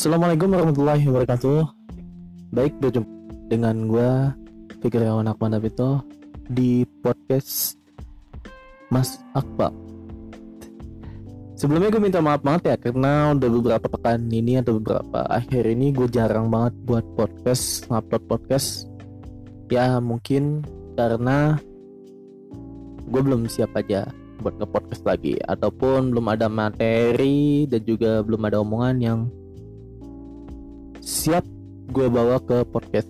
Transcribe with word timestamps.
Assalamualaikum 0.00 0.56
warahmatullahi 0.56 1.04
wabarakatuh. 1.12 1.60
Baik 2.56 2.72
berjumpa 2.80 3.12
dengan 3.52 3.84
gue 3.84 4.10
Fikri 4.80 5.04
Awan 5.04 5.28
Akman 5.28 5.52
Apito 5.52 6.00
di 6.48 6.88
podcast 7.04 7.76
Mas 8.88 9.20
Akbar. 9.36 9.68
Sebelumnya 11.52 11.92
gue 11.92 12.00
minta 12.00 12.24
maaf 12.24 12.40
banget 12.40 12.72
ya 12.72 12.76
karena 12.80 13.36
udah 13.36 13.50
beberapa 13.52 13.86
pekan 13.92 14.24
ini 14.32 14.56
atau 14.64 14.80
beberapa 14.80 15.20
akhir 15.28 15.68
ini 15.68 15.92
gue 15.92 16.08
jarang 16.08 16.48
banget 16.48 16.80
buat 16.88 17.04
podcast, 17.20 17.84
upload 17.92 18.24
podcast. 18.24 18.88
Ya 19.68 20.00
mungkin 20.00 20.64
karena 20.96 21.60
gue 23.04 23.20
belum 23.20 23.52
siap 23.52 23.76
aja 23.76 24.08
buat 24.40 24.56
nge-podcast 24.56 25.04
lagi 25.04 25.36
ataupun 25.44 26.08
belum 26.16 26.24
ada 26.32 26.48
materi 26.48 27.68
dan 27.68 27.84
juga 27.84 28.24
belum 28.24 28.48
ada 28.48 28.64
omongan 28.64 28.96
yang 28.96 29.20
siap 31.00 31.44
gue 31.90 32.06
bawa 32.06 32.38
ke 32.44 32.62
podcast. 32.68 33.08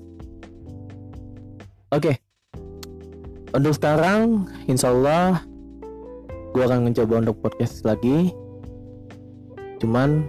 Oke, 1.91 2.15
okay. 2.15 2.17
untuk 3.51 3.75
sekarang, 3.75 4.47
insya 4.71 4.95
Allah 4.95 5.43
gue 6.55 6.63
akan 6.63 6.87
mencoba 6.87 7.23
untuk 7.27 7.43
podcast 7.43 7.83
lagi. 7.83 8.31
Cuman 9.83 10.23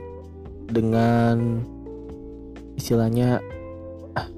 dengan 0.74 1.62
istilahnya, 2.76 3.40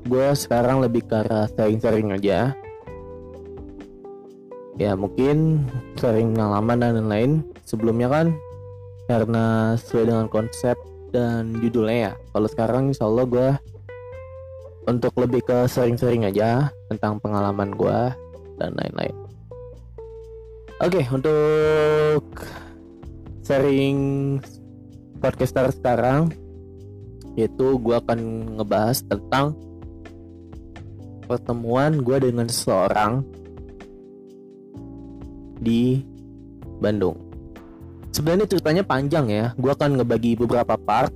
gue 0.04 0.28
sekarang 0.36 0.84
lebih 0.84 1.08
ke 1.08 1.16
arah 1.16 1.48
sharing-sharing 1.48 2.12
aja 2.12 2.52
ya 4.82 4.98
mungkin 4.98 5.70
sering 6.02 6.34
pengalaman 6.34 6.82
dan 6.82 6.92
lain-lain 6.98 7.32
sebelumnya 7.62 8.10
kan 8.10 8.28
karena 9.06 9.78
sesuai 9.78 10.06
dengan 10.10 10.28
konsep 10.32 10.74
dan 11.14 11.54
judulnya 11.62 11.98
ya 12.10 12.14
kalau 12.34 12.48
sekarang 12.50 12.84
insya 12.90 13.06
Allah 13.06 13.26
gue 13.30 13.50
untuk 14.90 15.14
lebih 15.22 15.46
ke 15.46 15.70
sering-sering 15.70 16.26
aja 16.26 16.74
tentang 16.90 17.22
pengalaman 17.22 17.72
gue 17.78 18.00
dan 18.58 18.74
lain-lain 18.74 19.16
oke 20.82 21.02
untuk 21.14 22.26
sering 23.46 23.98
podcaster 25.22 25.70
sekarang 25.72 26.34
yaitu 27.38 27.78
gue 27.78 27.96
akan 27.96 28.20
ngebahas 28.58 29.06
tentang 29.06 29.54
pertemuan 31.26 32.04
gue 32.04 32.18
dengan 32.20 32.46
seseorang 32.46 33.24
di 35.64 36.04
Bandung. 36.84 37.33
Sebenarnya 38.14 38.46
ceritanya 38.46 38.86
panjang 38.86 39.26
ya. 39.26 39.46
Gue 39.58 39.74
akan 39.74 39.98
ngebagi 39.98 40.38
beberapa 40.38 40.78
part. 40.78 41.10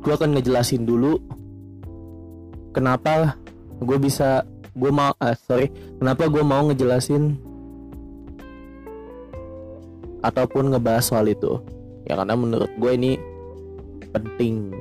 Gue 0.00 0.16
akan 0.16 0.32
ngejelasin 0.32 0.88
dulu 0.88 1.20
kenapa 2.72 3.36
gue 3.78 3.98
bisa 4.00 4.42
gue 4.74 4.90
mau 4.90 5.14
uh, 5.14 5.36
sorry 5.46 5.70
kenapa 6.02 6.26
gue 6.26 6.42
mau 6.42 6.66
ngejelasin 6.66 7.38
ataupun 10.24 10.72
ngebahas 10.72 11.04
soal 11.04 11.28
itu. 11.28 11.60
Ya 12.08 12.16
karena 12.16 12.32
menurut 12.32 12.72
gue 12.80 12.92
ini 12.96 13.12
penting. 14.08 14.72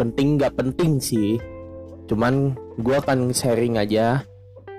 Penting 0.00 0.40
nggak 0.40 0.56
penting 0.56 0.96
sih. 1.04 1.36
Cuman 2.08 2.56
gue 2.80 2.96
akan 2.96 3.36
sharing 3.36 3.76
aja. 3.76 4.24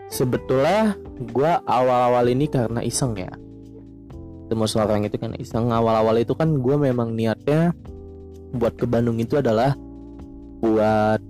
Sebetulnya 0.10 0.98
gue 1.22 1.52
awal-awal 1.70 2.34
ini 2.34 2.50
karena 2.50 2.82
iseng 2.82 3.14
ya 3.14 3.30
temu 4.52 4.68
seorang 4.68 5.08
itu 5.08 5.16
kan 5.16 5.32
iseng. 5.40 5.72
Awal-awal 5.72 6.20
itu 6.20 6.36
kan 6.36 6.60
gue 6.60 6.76
memang 6.76 7.16
niatnya 7.16 7.72
buat 8.52 8.76
ke 8.76 8.84
Bandung 8.84 9.16
itu 9.16 9.40
adalah 9.40 9.72
buat 10.60 11.24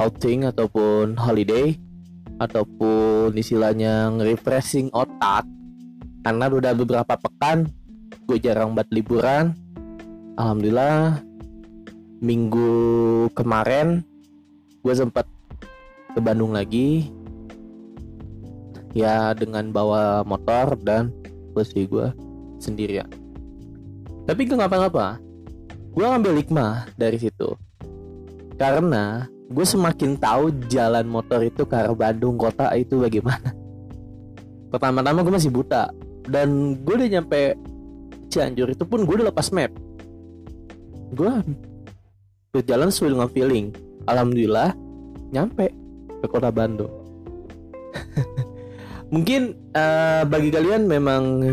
outing 0.00 0.48
ataupun 0.48 1.20
holiday 1.20 1.76
ataupun 2.40 3.36
istilahnya 3.36 4.08
refreshing 4.16 4.88
otak. 4.96 5.44
Karena 6.24 6.48
udah 6.48 6.72
beberapa 6.72 7.20
pekan 7.20 7.68
gue 8.24 8.40
jarang 8.40 8.72
buat 8.72 8.88
liburan. 8.88 9.52
Alhamdulillah 10.40 11.20
minggu 12.24 12.72
kemarin 13.36 14.00
gue 14.80 14.94
sempat 14.96 15.28
ke 16.16 16.20
Bandung 16.24 16.56
lagi 16.56 17.12
ya 18.92 19.32
dengan 19.32 19.72
bawa 19.72 20.24
motor 20.24 20.76
dan 20.80 21.12
posisi 21.52 21.88
gue 21.88 22.08
sendirian 22.60 23.22
tapi 24.22 24.46
gak 24.46 24.58
ngapa-ngapa. 24.62 25.18
Gue 25.92 26.04
ngambil 26.06 26.32
hikmah 26.42 26.86
dari 26.94 27.18
situ. 27.18 27.58
Karena 28.54 29.26
gue 29.50 29.66
semakin 29.66 30.16
tahu 30.16 30.54
jalan 30.70 31.04
motor 31.10 31.42
itu 31.42 31.66
ke 31.66 31.74
arah 31.74 31.92
Bandung 31.92 32.38
kota 32.38 32.70
itu 32.78 33.02
bagaimana. 33.02 33.50
Pertama-tama 34.70 35.26
gue 35.26 35.34
masih 35.34 35.50
buta. 35.50 35.90
Dan 36.22 36.78
gue 36.86 36.94
udah 36.94 37.10
nyampe 37.18 37.58
Cianjur 38.32 38.72
itu 38.72 38.86
pun 38.88 39.04
gue 39.04 39.14
udah 39.20 39.28
lepas 39.28 39.50
map. 39.52 39.74
Gue 41.12 41.28
berjalan 42.54 42.88
sesuai 42.88 43.12
dengan 43.12 43.28
feeling. 43.28 43.66
Alhamdulillah 44.06 44.72
nyampe 45.34 45.68
ke 46.22 46.26
kota 46.30 46.48
Bandung. 46.54 46.88
Mungkin 49.12 49.52
uh, 49.76 50.24
bagi 50.24 50.48
kalian 50.48 50.88
memang 50.88 51.44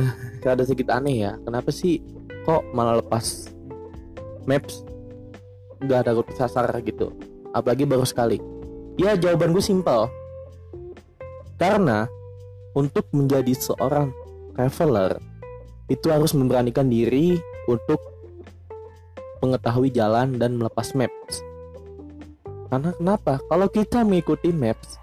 ada 0.48 0.64
sedikit 0.64 0.96
aneh 0.96 1.28
ya. 1.28 1.36
Kenapa 1.44 1.76
sih 1.76 2.00
kok 2.48 2.64
malah 2.72 3.04
lepas 3.04 3.52
maps 4.48 4.88
nggak 5.84 6.08
ada 6.08 6.12
rute 6.16 6.32
sasar 6.40 6.72
gitu? 6.88 7.12
Apalagi 7.52 7.84
baru 7.84 8.08
sekali. 8.08 8.40
Ya 8.96 9.20
jawaban 9.20 9.52
gue 9.52 9.60
simpel. 9.60 10.08
Karena 11.60 12.08
untuk 12.72 13.12
menjadi 13.12 13.52
seorang 13.52 14.16
traveler 14.56 15.20
itu 15.92 16.08
harus 16.08 16.32
memberanikan 16.32 16.88
diri 16.88 17.36
untuk 17.68 18.00
mengetahui 19.44 19.92
jalan 19.92 20.40
dan 20.40 20.56
melepas 20.56 20.96
maps. 20.96 21.44
Karena 22.72 22.96
kenapa? 22.96 23.44
Kalau 23.52 23.68
kita 23.68 24.08
mengikuti 24.08 24.56
maps 24.56 24.96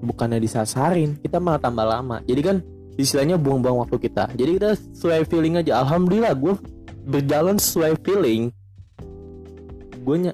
bukannya 0.00 0.40
disasarin, 0.40 1.20
kita 1.20 1.36
malah 1.38 1.60
tambah 1.60 1.84
lama. 1.84 2.24
Jadi 2.24 2.40
kan 2.40 2.56
istilahnya 2.96 3.36
buang-buang 3.36 3.84
waktu 3.84 3.96
kita. 4.00 4.32
Jadi 4.34 4.50
kita 4.60 4.70
sesuai 4.96 5.28
feeling 5.28 5.60
aja. 5.60 5.80
Alhamdulillah 5.84 6.32
gue 6.36 6.54
berjalan 7.08 7.56
sesuai 7.60 8.00
feeling. 8.04 8.52
Gue 10.04 10.16
ny 10.16 10.32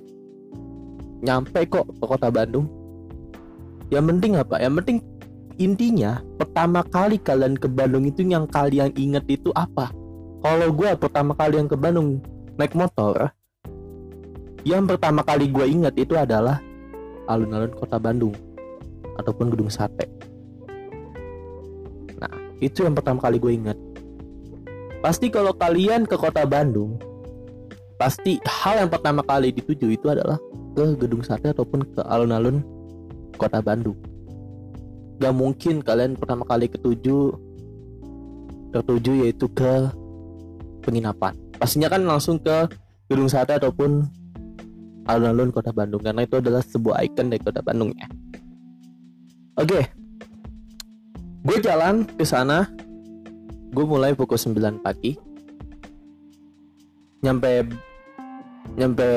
nyampe 1.23 1.67
kok 1.67 1.87
ke 1.91 2.05
kota 2.07 2.31
Bandung. 2.31 2.71
Yang 3.91 4.05
penting 4.15 4.33
apa? 4.39 4.57
Yang 4.63 4.75
penting 4.83 4.99
intinya 5.57 6.21
pertama 6.37 6.85
kali 6.85 7.17
kalian 7.19 7.57
ke 7.57 7.67
Bandung 7.67 8.05
itu 8.07 8.23
yang 8.27 8.47
kalian 8.47 8.95
inget 8.95 9.27
itu 9.27 9.51
apa? 9.55 9.91
Kalau 10.43 10.69
gue 10.71 10.91
pertama 10.95 11.35
kali 11.35 11.59
yang 11.59 11.67
ke 11.67 11.75
Bandung 11.75 12.23
naik 12.55 12.79
motor, 12.79 13.35
yang 14.63 14.87
pertama 14.87 15.27
kali 15.27 15.51
gue 15.51 15.67
ingat 15.67 15.95
itu 15.99 16.15
adalah 16.15 16.63
alun-alun 17.27 17.75
kota 17.75 17.99
Bandung 17.99 18.46
ataupun 19.17 19.53
gedung 19.53 19.73
sate. 19.73 20.07
Nah, 22.17 22.33
itu 22.61 22.85
yang 22.85 22.95
pertama 22.97 23.21
kali 23.21 23.37
gue 23.37 23.53
ingat. 23.53 23.79
Pasti 25.05 25.29
kalau 25.29 25.53
kalian 25.55 26.09
ke 26.09 26.17
kota 26.17 26.43
Bandung, 26.49 26.97
pasti 28.01 28.41
hal 28.45 28.87
yang 28.87 28.91
pertama 28.93 29.25
kali 29.25 29.53
dituju 29.53 29.93
itu 29.93 30.07
adalah 30.09 30.41
ke 30.77 30.85
gedung 31.01 31.25
sate 31.25 31.53
ataupun 31.53 31.85
ke 31.97 32.01
alun-alun 32.05 32.61
kota 33.41 33.61
Bandung. 33.61 33.97
Gak 35.17 35.33
mungkin 35.33 35.81
kalian 35.81 36.17
pertama 36.17 36.45
kali 36.45 36.69
ketuju 36.69 37.33
tertuju 38.73 39.25
yaitu 39.25 39.49
ke 39.49 39.89
penginapan. 40.85 41.33
Pastinya 41.57 41.89
kan 41.89 42.05
langsung 42.05 42.37
ke 42.37 42.69
gedung 43.09 43.31
sate 43.31 43.57
ataupun 43.57 44.05
alun-alun 45.07 45.55
kota 45.55 45.71
Bandung 45.73 46.03
karena 46.03 46.27
itu 46.27 46.43
adalah 46.43 46.61
sebuah 46.61 47.07
ikon 47.09 47.33
dari 47.33 47.41
kota 47.41 47.63
Bandung 47.63 47.95
ya. 47.95 48.09
Oke, 49.57 49.73
okay. 49.73 49.85
gue 51.49 51.57
jalan 51.65 52.05
ke 52.05 52.29
sana. 52.29 52.69
Gue 53.73 53.89
mulai 53.89 54.13
pukul 54.13 54.37
9 54.37 54.85
pagi. 54.85 55.17
Nyampe 57.25 57.65
nyampe 58.77 59.09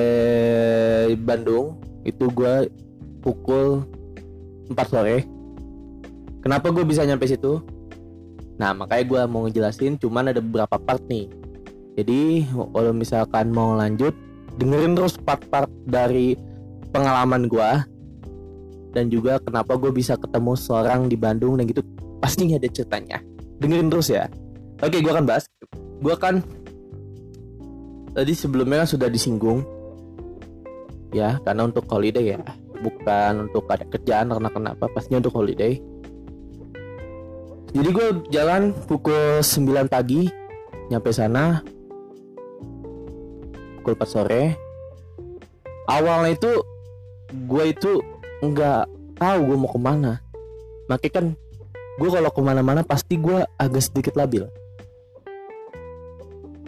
Bandung 1.20 1.76
itu 2.08 2.32
gue 2.32 2.72
pukul 3.20 3.84
4 4.72 4.80
sore. 4.88 5.28
Kenapa 6.40 6.72
gue 6.72 6.88
bisa 6.88 7.04
nyampe 7.04 7.28
situ? 7.28 7.60
Nah 8.64 8.72
makanya 8.72 9.04
gue 9.12 9.22
mau 9.28 9.44
ngejelasin 9.44 10.00
cuman 10.00 10.32
ada 10.32 10.44
beberapa 10.44 10.76
part 10.76 11.04
nih 11.08 11.28
Jadi 12.00 12.48
kalau 12.48 12.92
misalkan 12.96 13.52
mau 13.52 13.76
lanjut 13.76 14.16
dengerin 14.56 14.96
terus 14.96 15.20
part-part 15.20 15.68
dari 15.84 16.40
pengalaman 16.96 17.52
gue 17.52 17.99
dan 18.94 19.08
juga 19.10 19.38
kenapa 19.42 19.78
gue 19.78 19.94
bisa 19.94 20.18
ketemu 20.18 20.54
seorang 20.58 21.06
di 21.06 21.18
Bandung 21.18 21.58
dan 21.58 21.70
gitu 21.70 21.86
pasti 22.20 22.50
ada 22.50 22.66
ceritanya. 22.66 23.22
Dengerin 23.60 23.90
terus 23.92 24.10
ya. 24.10 24.26
Oke 24.80 25.04
gue 25.04 25.12
akan 25.12 25.26
bahas. 25.28 25.46
Gue 26.00 26.14
akan 26.16 26.42
tadi 28.16 28.34
sebelumnya 28.34 28.86
kan 28.86 28.90
sudah 28.90 29.08
disinggung. 29.12 29.62
Ya 31.14 31.38
karena 31.44 31.68
untuk 31.70 31.86
holiday 31.90 32.38
ya. 32.38 32.42
Bukan 32.80 33.52
untuk 33.52 33.68
ada 33.68 33.84
kerjaan 33.84 34.32
karena 34.32 34.50
kenapa? 34.50 34.88
Pastinya 34.90 35.20
untuk 35.20 35.36
holiday. 35.36 35.78
Jadi 37.70 37.90
gue 37.94 38.08
jalan 38.34 38.74
pukul 38.88 39.46
9 39.46 39.92
pagi 39.92 40.26
nyampe 40.90 41.14
sana. 41.14 41.62
Pukul 43.80 43.94
4 43.94 44.10
sore. 44.10 44.44
Awalnya 45.86 46.34
itu 46.34 46.52
gue 47.30 47.66
itu 47.70 47.94
nggak 48.44 48.84
tahu 49.20 49.40
gue 49.52 49.58
mau 49.60 49.70
ke 49.72 49.80
mana. 49.80 50.14
Makanya 50.88 51.14
kan 51.14 51.26
gue 52.00 52.10
kalau 52.10 52.32
ke 52.32 52.42
mana-mana 52.42 52.82
pasti 52.82 53.20
gue 53.20 53.44
agak 53.60 53.84
sedikit 53.84 54.16
labil. 54.16 54.48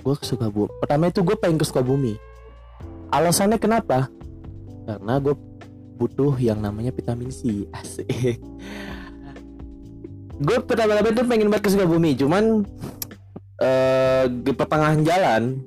Gue 0.01 0.15
ke 0.17 0.25
Sukabumi. 0.25 0.69
Pertama 0.81 1.07
itu 1.07 1.21
gue 1.23 1.35
pengen 1.39 1.57
ke 1.61 1.65
Sukabumi. 1.65 2.19
Alasannya 3.11 3.61
kenapa? 3.61 4.11
Karena 4.87 5.21
gue 5.21 5.35
butuh 5.95 6.35
yang 6.41 6.59
namanya 6.59 6.91
vitamin 6.91 7.29
C. 7.31 7.63
Asik. 7.77 8.41
Gue 10.41 10.57
pertama-tama 10.65 11.13
itu 11.13 11.23
pengen 11.23 11.47
banget 11.53 11.63
ke 11.69 11.71
Sukabumi. 11.71 12.11
Cuman 12.17 12.65
uh, 13.61 14.23
di 14.27 14.51
pertengahan 14.51 15.05
jalan 15.05 15.61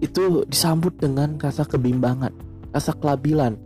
itu 0.00 0.48
disambut 0.48 0.96
dengan 0.96 1.36
rasa 1.36 1.68
kebimbangan 1.68 2.32
rasa 2.72 2.96
kelabilan 2.96 3.60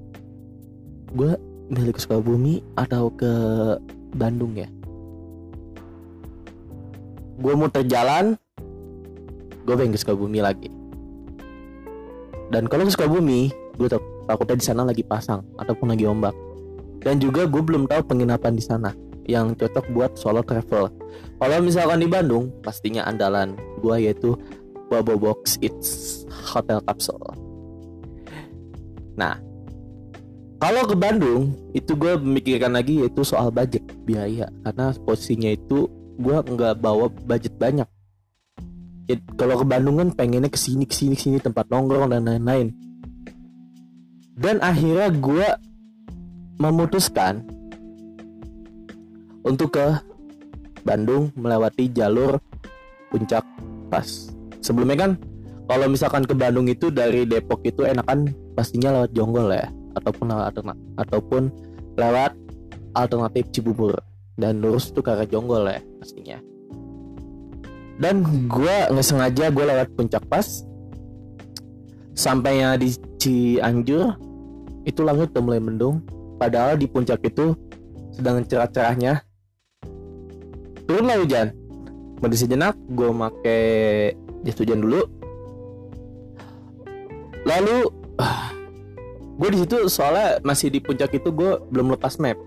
gue 1.14 1.32
milih 1.70 1.94
ke 1.94 2.00
Sukabumi 2.02 2.60
atau 2.74 3.08
ke 3.14 3.32
Bandung 4.14 4.52
ya? 4.58 4.68
Gue 7.40 7.54
mau 7.54 7.70
terjalan 7.70 8.36
gue 9.64 9.74
pengen 9.74 9.94
ke 9.94 10.00
Sukabumi 10.02 10.42
lagi. 10.44 10.68
Dan 12.52 12.68
kalau 12.68 12.84
ke 12.84 12.92
Sukabumi 12.92 13.48
gue 13.78 13.88
tak, 13.88 14.02
takutnya 14.28 14.58
di 14.60 14.66
sana 14.66 14.82
lagi 14.84 15.02
pasang 15.06 15.40
ataupun 15.56 15.94
lagi 15.94 16.04
ombak. 16.04 16.34
Dan 17.00 17.22
juga 17.22 17.48
gue 17.48 17.62
belum 17.62 17.88
tahu 17.88 18.04
penginapan 18.04 18.54
di 18.58 18.64
sana 18.64 18.90
yang 19.24 19.56
cocok 19.56 19.88
buat 19.96 20.12
solo 20.20 20.44
travel. 20.44 20.92
Kalau 21.40 21.56
misalkan 21.64 22.04
di 22.04 22.08
Bandung 22.10 22.52
pastinya 22.60 23.08
andalan 23.08 23.56
gue 23.80 23.96
yaitu 23.96 24.36
Bobo 24.88 25.16
Box 25.16 25.56
It's 25.64 26.22
Hotel 26.28 26.78
Capsule 26.84 27.54
nah 29.14 29.38
kalau 30.64 30.88
ke 30.88 30.96
Bandung 30.96 31.52
itu 31.76 31.92
gue 31.92 32.16
memikirkan 32.16 32.72
lagi 32.72 33.04
yaitu 33.04 33.20
soal 33.20 33.52
budget 33.52 33.84
biaya. 34.08 34.48
Karena 34.64 34.96
posisinya 34.96 35.52
itu 35.52 35.92
gue 36.16 36.36
nggak 36.40 36.80
bawa 36.80 37.12
budget 37.12 37.52
banyak. 37.60 37.84
Ya, 39.04 39.20
kalau 39.36 39.60
ke 39.60 39.68
Bandung 39.68 40.00
kan 40.00 40.08
pengennya 40.16 40.48
ke 40.48 40.56
sini 40.56 40.88
ke 40.88 40.96
sini 40.96 41.20
sini 41.20 41.36
tempat 41.36 41.68
nongkrong 41.68 42.16
dan 42.16 42.24
lain-lain. 42.24 42.72
Dan 44.40 44.64
akhirnya 44.64 45.12
gue 45.12 45.44
memutuskan 46.56 47.44
untuk 49.44 49.76
ke 49.76 50.00
Bandung 50.80 51.28
melewati 51.36 51.92
jalur 51.92 52.40
puncak 53.12 53.44
pas. 53.92 54.32
Sebelumnya 54.64 54.96
kan 54.96 55.20
kalau 55.68 55.92
misalkan 55.92 56.24
ke 56.24 56.32
Bandung 56.32 56.72
itu 56.72 56.88
dari 56.88 57.28
Depok 57.28 57.60
itu 57.68 57.84
enakan 57.84 58.32
pastinya 58.56 58.96
lewat 58.96 59.12
Jonggol 59.12 59.52
ya 59.52 59.83
ataupun 59.94 60.26
lewat 60.30 60.54
ataupun 60.98 61.42
lewat 61.94 62.32
alternatif 62.94 63.50
Cibubur. 63.54 63.94
Dan 64.34 64.58
lurus 64.58 64.90
tuh 64.90 65.02
ke 65.02 65.14
Jonggol 65.30 65.70
ya 65.70 65.80
pastinya. 66.02 66.38
Dan 67.94 68.26
gue 68.50 68.76
nggak 68.90 69.06
sengaja 69.06 69.54
gue 69.54 69.64
lewat 69.64 69.88
puncak 69.94 70.26
pas. 70.26 70.66
Sampainya 72.14 72.74
di 72.74 72.94
Cianjur 73.18 74.18
itu 74.82 75.00
langit 75.06 75.30
udah 75.34 75.42
mulai 75.42 75.62
mendung. 75.62 76.02
Padahal 76.34 76.74
di 76.74 76.90
puncak 76.90 77.22
itu 77.22 77.54
sedang 78.10 78.42
cerah-cerahnya. 78.42 79.22
Turunlah 80.90 81.22
hujan. 81.22 81.54
Berhenti 82.18 82.38
sejenak 82.42 82.74
gue 82.90 83.10
make 83.14 83.58
jas 84.42 84.58
hujan 84.58 84.82
dulu. 84.82 85.06
Lalu 87.46 88.03
gue 89.34 89.48
di 89.50 89.58
situ 89.66 89.76
soalnya 89.90 90.38
masih 90.46 90.70
di 90.70 90.78
puncak 90.78 91.10
itu 91.14 91.30
gue 91.34 91.58
belum 91.70 91.94
lepas 91.98 92.18
map. 92.22 92.38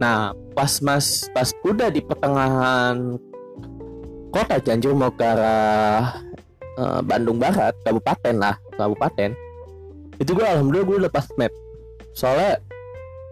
Nah 0.00 0.36
pas 0.52 0.80
mas 0.84 1.28
pas 1.32 1.48
udah 1.64 1.88
di 1.88 2.04
pertengahan 2.04 3.16
kota 4.30 4.60
Cianjur 4.60 4.92
mau 4.92 5.10
ke 5.10 5.24
arah 5.24 6.20
uh, 6.76 7.00
Bandung 7.00 7.40
Barat 7.40 7.72
kabupaten 7.82 8.36
lah 8.36 8.56
kabupaten. 8.76 9.32
Itu 10.20 10.36
gue 10.36 10.44
alhamdulillah 10.44 10.86
gue 10.86 10.98
lepas 11.08 11.24
map. 11.40 11.52
Soalnya 12.12 12.60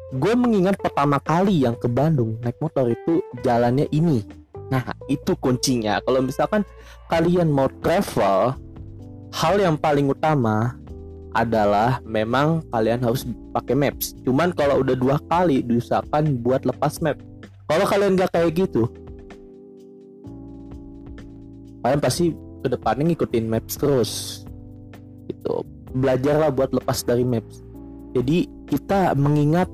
gue 0.09 0.33
mengingat 0.33 0.81
pertama 0.81 1.21
kali 1.21 1.69
yang 1.69 1.77
ke 1.77 1.85
Bandung 1.85 2.41
naik 2.41 2.57
motor 2.65 2.89
itu 2.89 3.21
jalannya 3.45 3.85
ini. 3.93 4.25
Nah 4.73 4.85
itu 5.13 5.37
kuncinya. 5.37 6.01
Kalau 6.01 6.25
misalkan 6.25 6.65
kalian 7.13 7.53
mau 7.53 7.69
travel 7.85 8.57
hal 9.33 9.55
yang 9.61 9.77
paling 9.77 10.09
utama 10.09 10.77
adalah 11.39 12.03
memang 12.03 12.67
kalian 12.75 12.99
harus 12.99 13.23
pakai 13.55 13.79
maps. 13.79 14.19
Cuman 14.27 14.51
kalau 14.51 14.83
udah 14.83 14.99
dua 14.99 15.17
kali 15.31 15.63
diusahakan 15.63 16.43
buat 16.43 16.67
lepas 16.67 16.99
map. 16.99 17.15
Kalau 17.71 17.85
kalian 17.87 18.19
nggak 18.19 18.33
kayak 18.35 18.51
gitu, 18.59 18.91
kalian 21.87 22.01
pasti 22.03 22.35
ke 22.35 22.67
depannya 22.67 23.15
ngikutin 23.15 23.47
maps 23.47 23.79
terus. 23.79 24.11
Gitu. 25.31 25.63
Belajarlah 25.95 26.51
buat 26.51 26.75
lepas 26.75 27.07
dari 27.07 27.23
maps. 27.23 27.63
Jadi 28.19 28.51
kita 28.67 29.15
mengingat 29.15 29.71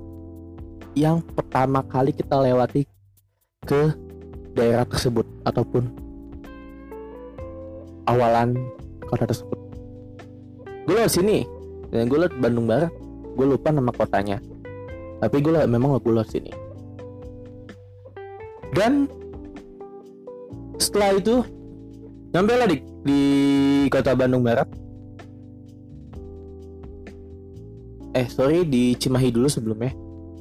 yang 0.92 1.24
pertama 1.32 1.80
kali 1.80 2.12
kita 2.12 2.38
lewati 2.38 2.84
ke 3.64 3.90
daerah 4.54 4.84
tersebut 4.86 5.26
ataupun 5.42 5.90
awalan 8.06 8.54
kota 9.10 9.26
tersebut 9.26 9.58
gue 10.84 10.94
lewat 10.94 11.10
sini 11.10 11.48
dan 11.94 12.10
gue 12.10 12.18
liat 12.18 12.34
Bandung 12.42 12.66
Barat 12.66 12.90
gue 13.34 13.46
lupa 13.46 13.70
nama 13.70 13.90
kotanya. 13.94 14.38
Tapi 15.22 15.36
gue 15.38 15.54
memang 15.66 15.98
gue 15.98 16.10
lewat 16.10 16.30
sini. 16.30 16.50
Dan 18.74 19.06
setelah 20.78 21.14
itu 21.14 21.46
nyampe 22.34 22.52
lah 22.58 22.66
di, 22.66 22.78
di 23.06 23.20
kota 23.90 24.14
Bandung 24.18 24.42
Barat. 24.42 24.66
Eh 28.14 28.26
sorry 28.30 28.66
di 28.66 28.98
Cimahi 28.98 29.30
dulu 29.30 29.46
sebelumnya. 29.46 29.94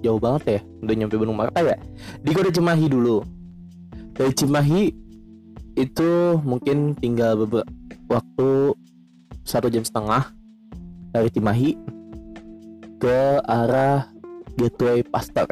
Jauh 0.04 0.20
banget 0.20 0.60
ya 0.60 0.62
udah 0.82 0.96
nyampe 0.98 1.16
Bandung 1.22 1.38
Barat. 1.38 1.54
Ya 1.54 1.77
di 2.22 2.32
kota 2.34 2.50
Cimahi 2.50 2.86
dulu. 2.89 3.22
Dari 4.13 4.34
Cimahi 4.34 4.84
itu 5.74 6.38
mungkin 6.46 6.94
tinggal 6.98 7.34
beberapa 7.34 7.66
waktu 8.10 8.77
satu 9.42 9.74
jam 9.74 9.82
setengah 9.82 10.30
dari 11.13 11.29
Cimahi 11.29 11.77
ke 12.98 13.39
arah 13.46 14.10
Gateway 14.58 15.05
Pasteur. 15.05 15.46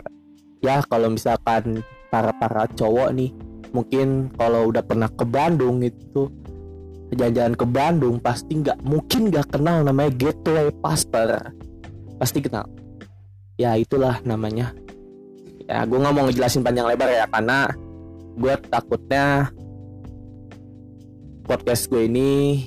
Ya 0.66 0.82
kalau 0.90 1.14
misalkan 1.14 1.86
para 2.10 2.34
para 2.36 2.66
cowok 2.74 3.14
nih 3.14 3.32
mungkin 3.72 4.34
kalau 4.36 4.74
udah 4.74 4.84
pernah 4.84 5.08
ke 5.08 5.24
Bandung 5.24 5.80
itu 5.86 6.28
jalan-jalan 7.14 7.56
ke 7.56 7.66
Bandung 7.68 8.16
pasti 8.20 8.60
nggak 8.60 8.84
mungkin 8.84 9.32
nggak 9.32 9.48
kenal 9.54 9.86
namanya 9.86 10.12
Gateway 10.18 10.74
Pasteur 10.82 11.54
pasti 12.18 12.42
kenal. 12.42 12.66
Ya 13.62 13.78
itulah 13.78 14.18
namanya. 14.26 14.74
Ya 15.70 15.86
gue 15.86 15.98
nggak 15.98 16.14
mau 16.14 16.26
ngejelasin 16.26 16.66
panjang 16.66 16.90
lebar 16.90 17.10
ya 17.10 17.26
karena 17.30 17.70
gue 18.36 18.54
takutnya 18.72 19.54
podcast 21.46 21.92
gue 21.92 22.08
ini 22.08 22.64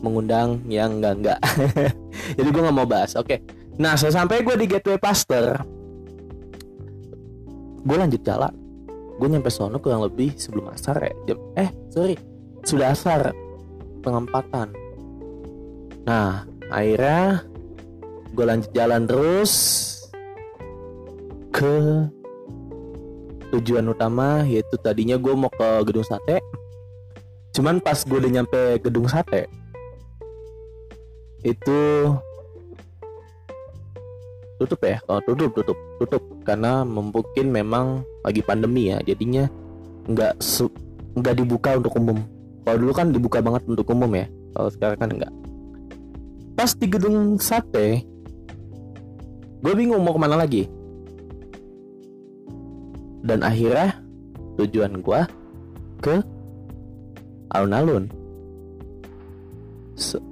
mengundang 0.00 0.64
yang 0.68 1.00
enggak 1.00 1.14
enggak 1.20 1.40
jadi 2.34 2.48
gue 2.50 2.62
nggak 2.66 2.76
mau 2.76 2.88
bahas. 2.88 3.14
Oke. 3.14 3.38
Okay. 3.38 3.38
nah 3.76 3.92
sampai 3.94 4.40
gue 4.40 4.56
di 4.56 4.66
gateway 4.66 4.96
Pasteur 4.96 5.76
gue 7.86 7.96
lanjut 7.96 8.22
jalan. 8.26 8.52
Gue 9.16 9.28
nyampe 9.32 9.48
sono 9.48 9.78
kurang 9.78 10.04
lebih 10.04 10.34
sebelum 10.36 10.74
asar 10.74 10.98
ya. 11.00 11.14
Jam 11.30 11.38
eh 11.54 11.70
sorry. 11.88 12.18
Sudah 12.66 12.92
asar. 12.92 13.30
Pengempatan. 14.02 14.74
Nah 16.04 16.44
akhirnya 16.68 17.46
gue 18.34 18.44
lanjut 18.44 18.70
jalan 18.74 19.06
terus 19.06 19.52
ke 21.54 22.04
tujuan 23.54 23.86
utama 23.88 24.44
yaitu 24.44 24.76
tadinya 24.82 25.16
gue 25.16 25.32
mau 25.32 25.48
ke 25.48 25.86
gedung 25.86 26.04
sate. 26.04 26.42
Cuman 27.54 27.80
pas 27.80 27.96
gue 28.02 28.18
udah 28.18 28.32
nyampe 28.42 28.82
gedung 28.82 29.08
sate 29.08 29.48
itu 31.46 31.78
tutup 34.58 34.80
ya? 34.82 34.98
Kalau 35.06 35.20
tutup 35.22 35.50
tutup 35.54 35.78
tutup. 36.02 36.22
Karena 36.42 36.82
mungkin 36.82 37.54
memang 37.54 38.02
lagi 38.26 38.42
pandemi 38.42 38.90
ya 38.90 38.98
jadinya 39.06 39.46
nggak 40.10 40.42
nggak 41.14 41.34
dibuka 41.38 41.78
untuk 41.78 41.94
umum. 41.94 42.18
Kalau 42.66 42.76
dulu 42.82 42.92
kan 42.92 43.14
dibuka 43.14 43.38
banget 43.38 43.62
untuk 43.70 43.86
umum 43.94 44.10
ya 44.10 44.26
kalau 44.56 44.72
sekarang 44.72 44.96
kan 44.96 45.10
enggak 45.12 45.32
pas 46.56 46.72
di 46.72 46.88
gedung 46.88 47.36
sate 47.36 48.00
gue 49.60 49.72
bingung 49.76 50.00
mau 50.00 50.16
ke 50.16 50.20
mana 50.20 50.40
lagi. 50.40 50.64
Dan 53.26 53.42
akhirnya 53.42 54.00
tujuan 54.56 55.02
gue 55.04 55.20
ke 56.00 56.22
alun-alun 57.52 58.08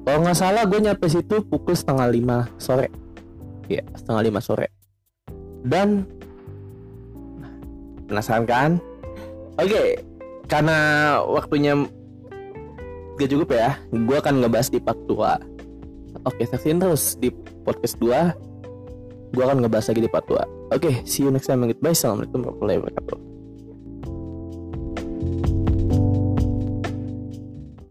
kalau 0.04 0.18
nggak 0.20 0.36
salah 0.36 0.62
gue 0.68 0.80
nyampe 0.80 1.08
situ 1.08 1.40
pukul 1.48 1.72
setengah 1.72 2.06
lima 2.12 2.38
sore. 2.60 2.92
Ya 3.66 3.80
setengah 3.96 4.22
lima 4.28 4.40
sore. 4.44 4.68
Dan 5.64 6.04
penasaran 8.04 8.44
kan? 8.44 8.70
Oke 9.56 10.04
karena 10.48 10.76
waktunya 11.24 11.72
gak 13.16 13.30
cukup 13.30 13.48
ya 13.54 13.78
gue 13.90 14.16
akan 14.18 14.44
ngebahas 14.44 14.68
di 14.68 14.80
part 14.82 14.98
2 15.06 16.26
oke 16.26 16.42
saksikan 16.50 16.82
terus 16.82 17.16
di 17.16 17.30
podcast 17.64 17.96
2 18.02 19.34
gue 19.34 19.42
akan 19.42 19.64
ngebahas 19.64 19.90
lagi 19.90 20.00
di 20.04 20.10
part 20.10 20.26
2 20.28 20.74
oke 20.74 20.90
see 21.08 21.24
you 21.24 21.30
next 21.32 21.48
time. 21.48 21.64
Goodbye. 21.64 21.94
Assalamualaikum 21.94 22.42
warahmatullahi 22.42 22.78
wabarakatuh 22.82 23.33